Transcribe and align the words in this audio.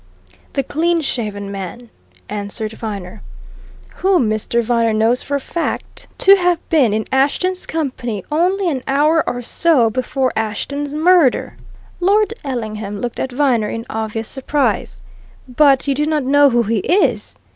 "The 0.53 0.63
clean 0.63 1.01
shaven 1.01 1.51
man," 1.51 1.91
answered 2.27 2.73
Viner. 2.73 3.21
"Whom 3.97 4.27
Mr. 4.27 4.63
Viner 4.63 4.93
knows 4.93 5.21
for 5.21 5.35
a 5.35 5.39
fact," 5.39 6.07
continued 6.17 6.17
Mr. 6.17 6.25
Pawle, 6.25 6.25
"to 6.37 6.41
have 6.41 6.69
been 6.69 6.93
in 6.95 7.05
Ashton's 7.11 7.65
company 7.67 8.25
only 8.31 8.67
an 8.67 8.81
hour 8.87 9.23
or 9.29 9.43
so 9.43 9.91
before 9.91 10.33
Ashton's 10.35 10.95
murder!" 10.95 11.55
Lord 11.99 12.33
Ellingham 12.43 12.99
looked 12.99 13.19
at 13.19 13.31
Viner 13.31 13.69
in 13.69 13.85
obvious 13.91 14.27
surprise. 14.27 15.01
"But 15.47 15.87
you 15.87 15.93
do 15.93 16.07
not 16.07 16.23
know 16.23 16.49
who 16.49 16.63
he 16.63 16.79
is?" 16.79 17.35